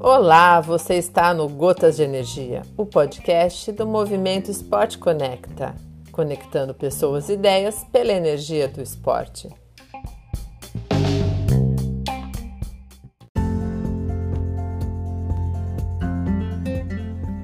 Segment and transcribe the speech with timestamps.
[0.00, 5.74] Olá, você está no Gotas de Energia, o podcast do Movimento Esporte Conecta,
[6.12, 9.48] conectando pessoas e ideias pela energia do esporte.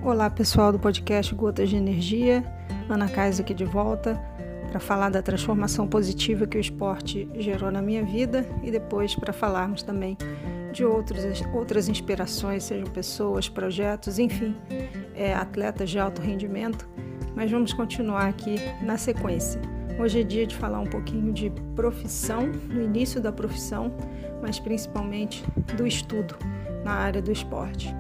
[0.05, 2.45] Olá, pessoal do podcast Gotas de Energia,
[2.89, 4.21] Ana Kaiser aqui de volta
[4.73, 9.31] para falar da transformação positiva que o esporte gerou na minha vida e depois para
[9.31, 10.17] falarmos também
[10.73, 11.23] de outros,
[11.53, 14.57] outras inspirações, sejam pessoas, projetos, enfim,
[15.15, 16.89] é, atletas de alto rendimento.
[17.37, 19.61] Mas vamos continuar aqui na sequência.
[20.01, 23.93] Hoje é dia de falar um pouquinho de profissão, no início da profissão,
[24.41, 25.45] mas principalmente
[25.77, 26.35] do estudo
[26.83, 27.95] na área do esporte.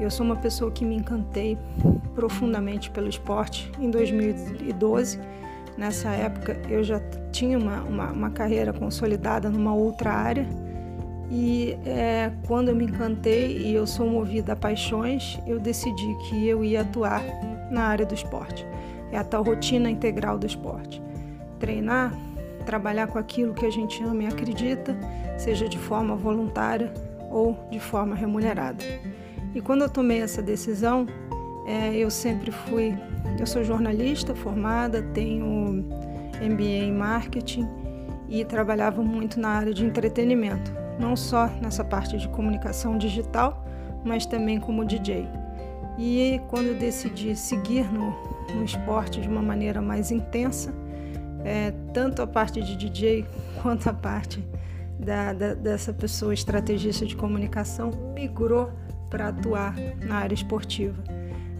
[0.00, 1.58] Eu sou uma pessoa que me encantei
[2.14, 5.20] profundamente pelo esporte em 2012.
[5.76, 7.00] Nessa época eu já
[7.32, 10.46] tinha uma, uma, uma carreira consolidada numa outra área
[11.30, 16.46] e é, quando eu me encantei e eu sou movida a paixões, eu decidi que
[16.46, 17.22] eu ia atuar
[17.70, 18.66] na área do esporte.
[19.10, 21.02] É a tal rotina integral do esporte.
[21.58, 22.12] Treinar,
[22.66, 24.96] trabalhar com aquilo que a gente ama e acredita,
[25.36, 26.92] seja de forma voluntária
[27.30, 28.84] ou de forma remunerada.
[29.54, 31.06] E quando eu tomei essa decisão,
[31.66, 32.96] é, eu sempre fui.
[33.38, 35.84] Eu sou jornalista formada, tenho
[36.40, 37.68] MBA em marketing
[38.28, 43.64] e trabalhava muito na área de entretenimento não só nessa parte de comunicação digital,
[44.04, 45.28] mas também como DJ.
[45.98, 48.10] E quando eu decidi seguir no,
[48.54, 50.74] no esporte de uma maneira mais intensa,
[51.44, 53.26] é, tanto a parte de DJ
[53.62, 54.46] quanto a parte
[54.98, 58.70] da, da, dessa pessoa estrategista de comunicação migrou
[59.10, 61.02] para atuar na área esportiva.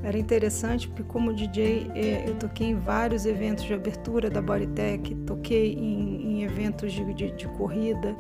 [0.05, 5.15] Era interessante porque como DJ é, eu toquei em vários eventos de abertura da Bodytech,
[5.27, 8.15] toquei em, em eventos de, de, de corrida,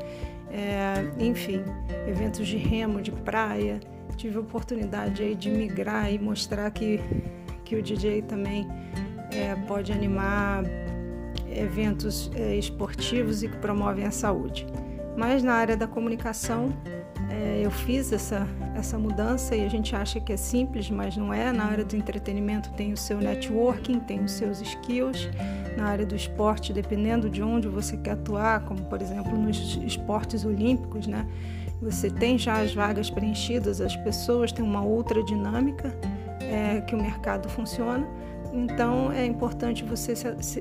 [0.50, 1.62] é, enfim,
[2.08, 3.80] eventos de remo, de praia.
[4.16, 7.00] Tive a oportunidade aí de migrar e mostrar que,
[7.64, 8.66] que o DJ também
[9.30, 10.64] é, pode animar
[11.50, 14.66] eventos é, esportivos e que promovem a saúde.
[15.18, 16.70] Mas na área da comunicação,
[17.44, 21.32] é, eu fiz essa, essa mudança e a gente acha que é simples, mas não
[21.32, 21.52] é.
[21.52, 25.28] Na área do entretenimento tem o seu networking, tem os seus skills.
[25.76, 30.44] Na área do esporte, dependendo de onde você quer atuar, como por exemplo nos esportes
[30.44, 31.26] olímpicos, né?
[31.82, 35.94] Você tem já as vagas preenchidas, as pessoas têm uma outra dinâmica
[36.40, 38.08] é, que o mercado funciona.
[38.54, 40.14] Então é importante você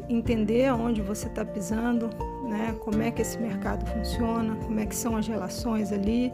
[0.09, 2.09] entender aonde você está pisando,
[2.49, 2.75] né?
[2.79, 6.31] como é que esse mercado funciona, como é que são as relações ali,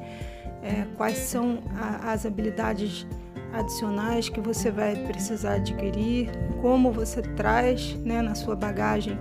[0.64, 3.06] é, quais são a, as habilidades
[3.52, 6.30] adicionais que você vai precisar adquirir,
[6.62, 9.18] como você traz né, na sua bagagem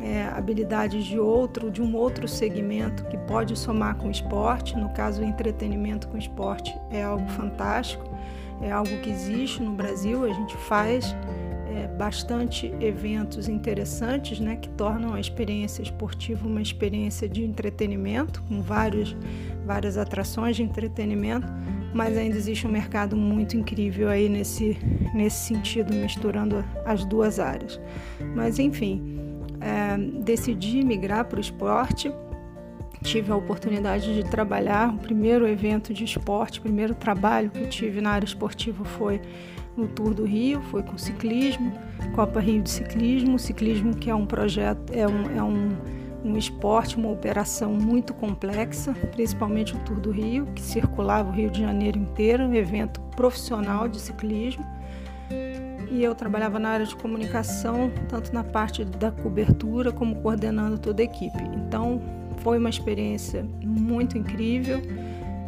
[0.00, 4.78] é, habilidades de outro, de um outro segmento que pode somar com o esporte.
[4.78, 8.04] No caso, o entretenimento com esporte é algo fantástico,
[8.62, 11.14] é algo que existe no Brasil, a gente faz
[11.70, 18.60] é, bastante eventos interessantes, né, que tornam a experiência esportiva uma experiência de entretenimento, com
[18.60, 19.16] vários,
[19.64, 21.46] várias atrações de entretenimento,
[21.94, 24.76] mas ainda existe um mercado muito incrível aí nesse,
[25.14, 27.80] nesse sentido, misturando as duas áreas.
[28.34, 29.20] Mas enfim,
[29.60, 32.12] é, decidi migrar para o esporte.
[33.02, 34.94] Tive a oportunidade de trabalhar.
[34.94, 39.20] O primeiro evento de esporte, o primeiro trabalho que tive na área esportiva foi
[39.76, 41.72] no Tour do Rio, foi com ciclismo,
[42.14, 45.76] Copa Rio de Ciclismo, ciclismo que é um projeto, é um, é um,
[46.24, 51.50] um esporte, uma operação muito complexa, principalmente o Tour do Rio, que circulava o Rio
[51.50, 54.64] de Janeiro inteiro, um evento profissional de ciclismo.
[55.90, 61.02] E eu trabalhava na área de comunicação, tanto na parte da cobertura como coordenando toda
[61.02, 61.42] a equipe.
[61.56, 62.00] Então,
[62.38, 64.80] foi uma experiência muito incrível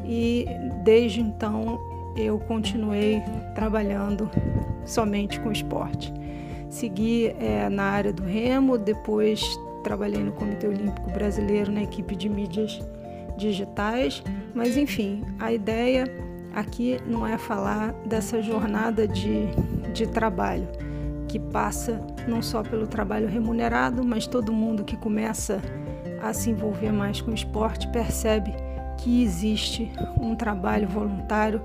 [0.05, 0.47] e
[0.85, 1.79] desde então
[2.17, 3.23] eu continuei
[3.55, 4.31] trabalhando
[4.85, 6.13] somente com esporte.
[6.69, 9.43] Segui é, na área do remo, depois
[9.83, 12.81] trabalhei no Comitê Olímpico Brasileiro na equipe de mídias
[13.37, 14.23] digitais,
[14.55, 16.05] mas enfim, a ideia
[16.55, 19.47] aqui não é falar dessa jornada de,
[19.93, 20.69] de trabalho
[21.29, 25.61] que passa não só pelo trabalho remunerado, mas todo mundo que começa
[26.23, 28.55] a se envolver mais com o esporte percebe
[28.99, 29.91] que existe
[30.21, 31.61] um trabalho voluntário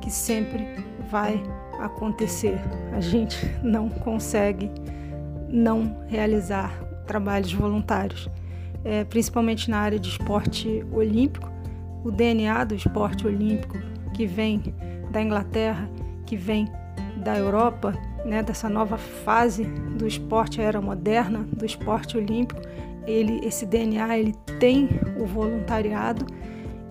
[0.00, 0.66] que sempre
[1.10, 1.42] vai
[1.78, 2.58] acontecer.
[2.92, 4.70] A gente não consegue
[5.48, 6.72] não realizar
[7.06, 8.28] trabalhos voluntários,
[8.84, 11.50] é, principalmente na área de esporte olímpico.
[12.04, 13.76] O DNA do esporte olímpico
[14.14, 14.74] que vem
[15.10, 15.88] da Inglaterra,
[16.24, 16.68] que vem
[17.16, 17.92] da Europa,
[18.24, 22.60] né, dessa nova fase do esporte era moderna, do esporte olímpico,
[23.06, 24.88] ele, esse DNA, ele tem
[25.18, 26.26] o voluntariado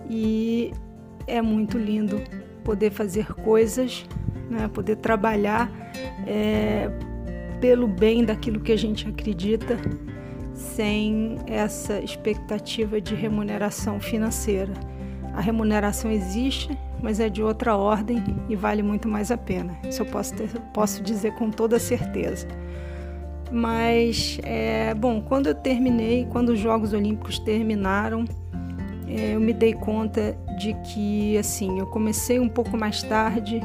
[0.08, 0.72] e
[1.26, 2.20] é muito lindo
[2.70, 4.06] poder fazer coisas,
[4.48, 5.68] né, poder trabalhar
[6.24, 6.88] é,
[7.60, 9.76] pelo bem daquilo que a gente acredita,
[10.54, 14.72] sem essa expectativa de remuneração financeira.
[15.34, 19.76] A remuneração existe, mas é de outra ordem e vale muito mais a pena.
[19.88, 22.46] Isso eu posso, ter, posso dizer com toda certeza.
[23.50, 28.24] Mas, é, bom, quando eu terminei, quando os Jogos Olímpicos terminaram,
[29.10, 33.60] eu me dei conta de que, assim, eu comecei um pouco mais tarde,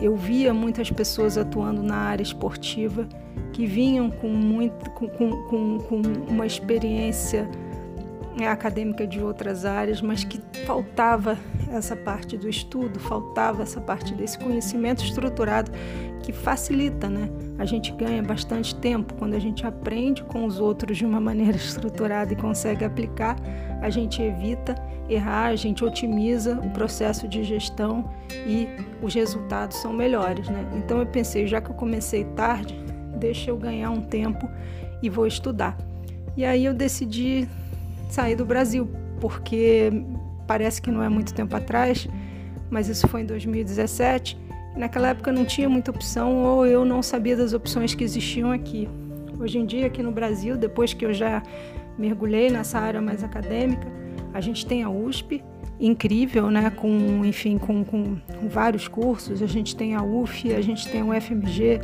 [0.00, 3.08] eu via muitas pessoas atuando na área esportiva
[3.52, 7.48] que vinham com, muito, com, com, com uma experiência
[8.40, 11.36] é, acadêmica de outras áreas, mas que faltava
[11.72, 15.72] essa parte do estudo, faltava essa parte desse conhecimento estruturado
[16.22, 17.28] que facilita, né?
[17.58, 21.56] A gente ganha bastante tempo quando a gente aprende com os outros de uma maneira
[21.56, 23.36] estruturada e consegue aplicar,
[23.80, 24.74] a gente evita
[25.08, 28.10] errar, a gente otimiza o processo de gestão
[28.46, 28.68] e
[29.02, 30.66] os resultados são melhores, né?
[30.76, 32.78] Então eu pensei, já que eu comecei tarde,
[33.18, 34.48] deixa eu ganhar um tempo
[35.02, 35.76] e vou estudar.
[36.36, 37.48] E aí eu decidi
[38.08, 38.88] sair do Brasil,
[39.20, 39.90] porque
[40.46, 42.08] parece que não é muito tempo atrás,
[42.70, 44.38] mas isso foi em 2017.
[44.76, 48.88] Naquela época não tinha muita opção ou eu não sabia das opções que existiam aqui.
[49.40, 51.42] Hoje em dia, aqui no Brasil, depois que eu já
[51.98, 53.86] mergulhei nessa área mais acadêmica,
[54.32, 55.42] a gente tem a USP,
[55.80, 56.70] incrível, né?
[56.70, 59.42] Com, enfim, com, com, com vários cursos.
[59.42, 61.80] A gente tem a UF, a gente tem o FMG,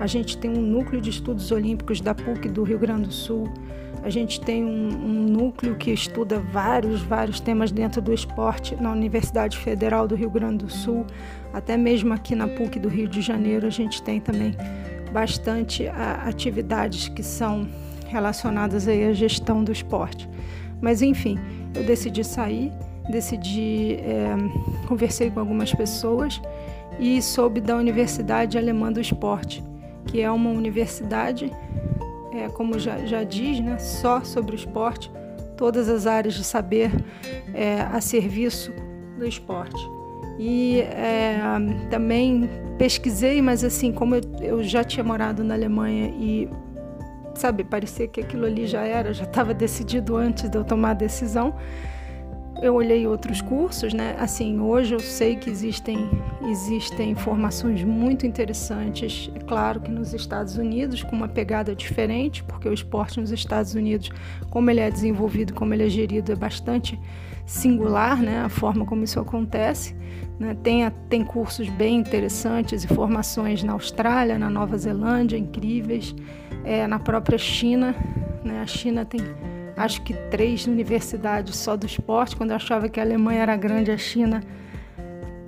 [0.00, 3.48] a gente tem um núcleo de estudos olímpicos da PUC do Rio Grande do Sul.
[4.02, 8.92] A gente tem um, um, núcleo que estuda vários, vários temas dentro do esporte na
[8.92, 11.06] Universidade Federal do Rio Grande do Sul,
[11.54, 14.54] até mesmo aqui na PUC do Rio de Janeiro, a gente tem também
[15.10, 17.66] bastante a, atividades que são
[18.14, 20.28] relacionadas aí à gestão do esporte.
[20.80, 21.36] Mas enfim,
[21.74, 22.72] eu decidi sair,
[23.10, 24.34] decidi, é,
[24.86, 26.40] conversei com algumas pessoas
[26.98, 29.62] e soube da Universidade Alemã do Esporte,
[30.06, 31.50] que é uma universidade
[32.32, 35.10] é, como já, já diz, né, só sobre o esporte,
[35.56, 36.90] todas as áreas de saber
[37.52, 38.72] é, a serviço
[39.18, 39.80] do esporte.
[40.38, 41.38] E é,
[41.90, 46.48] também pesquisei, mas assim, como eu, eu já tinha morado na Alemanha e,
[47.38, 50.94] sabe, parecia que aquilo ali já era, já estava decidido antes de eu tomar a
[50.94, 51.54] decisão,
[52.64, 54.16] eu olhei outros cursos, né?
[54.18, 56.08] Assim, hoje eu sei que existem
[56.48, 59.30] existem informações muito interessantes.
[59.34, 63.74] É claro que nos Estados Unidos com uma pegada diferente, porque o esporte nos Estados
[63.74, 64.10] Unidos,
[64.48, 66.98] como ele é desenvolvido, como ele é gerido, é bastante
[67.44, 68.40] singular, né?
[68.40, 69.94] A forma como isso acontece.
[70.40, 70.56] Né?
[70.62, 76.14] Tem, tem cursos bem interessantes e formações na Austrália, na Nova Zelândia, incríveis.
[76.64, 77.94] É, na própria China,
[78.42, 78.62] né?
[78.62, 79.20] A China tem
[79.76, 82.36] acho que três universidades só do esporte.
[82.36, 84.42] Quando eu achava que a Alemanha era grande, a China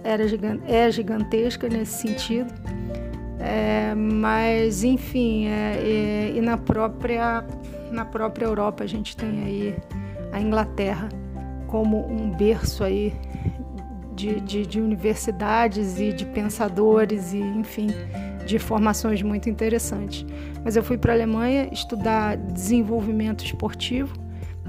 [0.02, 0.22] era
[0.68, 2.52] é gigantesca nesse sentido.
[3.38, 7.44] É, mas, enfim, é, é, e na própria,
[7.90, 9.76] na própria Europa a gente tem aí
[10.32, 11.08] a Inglaterra
[11.66, 13.14] como um berço aí
[14.16, 17.88] de, de, de universidades e de pensadores e, enfim,
[18.46, 20.24] de formações muito interessantes.
[20.64, 24.14] Mas eu fui para a Alemanha estudar desenvolvimento esportivo,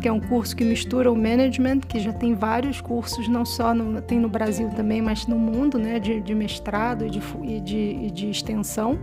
[0.02, 3.74] que é um curso que mistura o management, que já tem vários cursos, não só
[3.74, 7.60] no, tem no Brasil também, mas no mundo, né, de, de mestrado e de, e
[7.60, 9.00] de, e de extensão.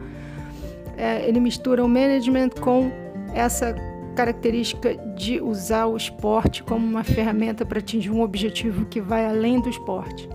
[0.97, 2.93] É, ele mistura o management com
[3.35, 3.75] essa
[4.15, 9.61] característica de usar o esporte como uma ferramenta para atingir um objetivo que vai além
[9.61, 10.29] do esporte.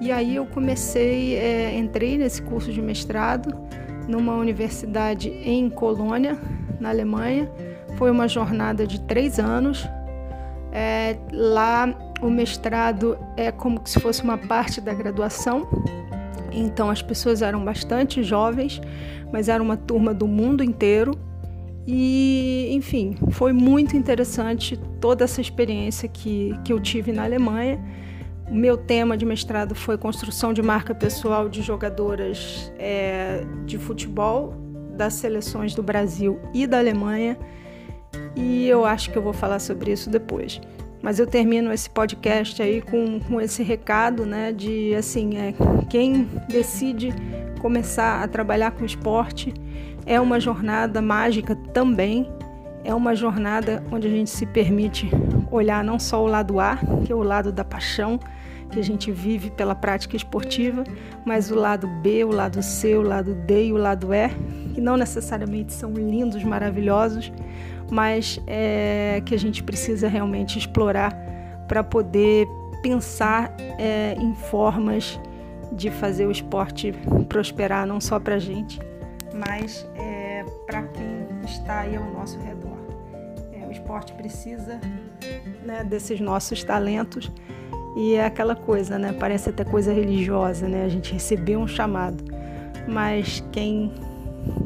[0.00, 3.54] E aí eu comecei, é, entrei nesse curso de mestrado
[4.08, 6.38] numa universidade em Colônia,
[6.78, 7.50] na Alemanha.
[7.96, 9.86] Foi uma jornada de três anos.
[10.72, 15.66] É, lá o mestrado é como se fosse uma parte da graduação.
[16.52, 18.80] Então as pessoas eram bastante jovens,
[19.32, 21.12] mas era uma turma do mundo inteiro.
[21.86, 27.78] E, enfim, foi muito interessante toda essa experiência que, que eu tive na Alemanha.
[28.50, 34.54] O meu tema de mestrado foi construção de marca pessoal de jogadoras é, de futebol
[34.96, 37.38] das seleções do Brasil e da Alemanha.
[38.34, 40.60] E eu acho que eu vou falar sobre isso depois.
[41.02, 44.52] Mas eu termino esse podcast aí com, com esse recado, né?
[44.52, 45.54] De assim, é,
[45.88, 47.14] quem decide
[47.60, 49.52] começar a trabalhar com esporte
[50.06, 52.30] é uma jornada mágica também.
[52.84, 55.10] É uma jornada onde a gente se permite
[55.50, 58.20] olhar não só o lado A, que é o lado da paixão,
[58.70, 60.84] que a gente vive pela prática esportiva,
[61.24, 64.28] mas o lado B, o lado C, o lado D e o lado E,
[64.72, 67.32] que não necessariamente são lindos, maravilhosos,
[67.90, 71.12] mas é, que a gente precisa realmente explorar
[71.66, 72.46] para poder
[72.82, 75.18] pensar é, em formas
[75.72, 76.94] de fazer o esporte
[77.28, 78.78] prosperar não só para a gente,
[79.36, 82.76] mas é, para quem está aí ao nosso redor.
[83.52, 84.80] É, o esporte precisa
[85.64, 87.30] né, desses nossos talentos
[87.96, 89.14] e é aquela coisa, né?
[89.18, 90.84] Parece até coisa religiosa, né?
[90.84, 92.22] A gente recebeu um chamado,
[92.86, 93.92] mas quem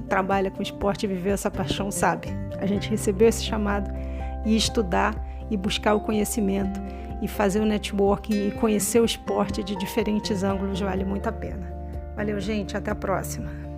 [0.08, 2.28] trabalha com esporte e viveu essa paixão sabe.
[2.58, 3.90] A gente recebeu esse chamado
[4.44, 5.14] e estudar
[5.48, 6.80] e buscar o conhecimento
[7.22, 11.72] e fazer o networking e conhecer o esporte de diferentes ângulos vale muito a pena.
[12.16, 12.76] Valeu, gente.
[12.76, 13.69] Até a próxima.